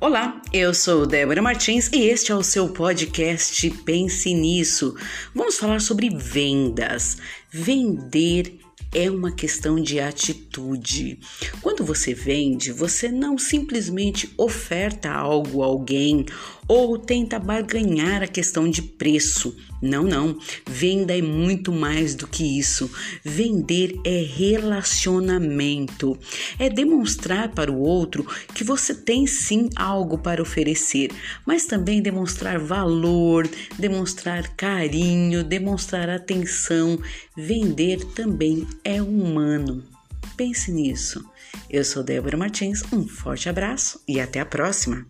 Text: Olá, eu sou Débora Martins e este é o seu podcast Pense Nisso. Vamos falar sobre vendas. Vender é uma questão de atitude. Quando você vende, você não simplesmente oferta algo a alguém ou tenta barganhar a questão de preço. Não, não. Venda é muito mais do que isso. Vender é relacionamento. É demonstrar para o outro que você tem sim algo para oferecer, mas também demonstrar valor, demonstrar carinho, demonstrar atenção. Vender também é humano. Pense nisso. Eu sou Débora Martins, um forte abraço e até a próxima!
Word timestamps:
Olá, 0.00 0.40
eu 0.52 0.74
sou 0.74 1.06
Débora 1.06 1.40
Martins 1.40 1.88
e 1.92 2.08
este 2.08 2.32
é 2.32 2.34
o 2.34 2.42
seu 2.42 2.68
podcast 2.68 3.70
Pense 3.84 4.34
Nisso. 4.34 4.96
Vamos 5.34 5.56
falar 5.58 5.80
sobre 5.80 6.10
vendas. 6.10 7.18
Vender 7.50 8.58
é 8.94 9.10
uma 9.10 9.32
questão 9.32 9.76
de 9.76 9.98
atitude. 9.98 11.18
Quando 11.60 11.84
você 11.84 12.12
vende, 12.12 12.72
você 12.72 13.10
não 13.10 13.38
simplesmente 13.38 14.30
oferta 14.36 15.10
algo 15.10 15.62
a 15.62 15.66
alguém 15.66 16.26
ou 16.68 16.96
tenta 16.96 17.38
barganhar 17.38 18.22
a 18.22 18.26
questão 18.26 18.68
de 18.68 18.82
preço. 18.82 19.56
Não, 19.80 20.04
não. 20.04 20.38
Venda 20.66 21.16
é 21.16 21.20
muito 21.20 21.72
mais 21.72 22.14
do 22.14 22.26
que 22.26 22.58
isso. 22.58 22.88
Vender 23.24 23.98
é 24.04 24.22
relacionamento. 24.22 26.16
É 26.58 26.70
demonstrar 26.70 27.48
para 27.48 27.70
o 27.70 27.80
outro 27.80 28.24
que 28.54 28.62
você 28.62 28.94
tem 28.94 29.26
sim 29.26 29.68
algo 29.74 30.16
para 30.16 30.40
oferecer, 30.40 31.10
mas 31.44 31.66
também 31.66 32.00
demonstrar 32.00 32.60
valor, 32.60 33.48
demonstrar 33.76 34.54
carinho, 34.56 35.42
demonstrar 35.42 36.08
atenção. 36.08 36.98
Vender 37.36 38.04
também 38.14 38.66
é 38.84 39.00
humano. 39.00 39.82
Pense 40.36 40.72
nisso. 40.72 41.24
Eu 41.68 41.84
sou 41.84 42.02
Débora 42.02 42.36
Martins, 42.36 42.82
um 42.92 43.06
forte 43.06 43.48
abraço 43.48 44.00
e 44.06 44.20
até 44.20 44.40
a 44.40 44.46
próxima! 44.46 45.06